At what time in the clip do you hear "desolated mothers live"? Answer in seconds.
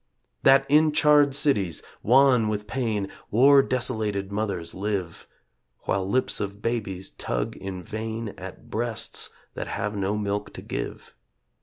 3.61-5.27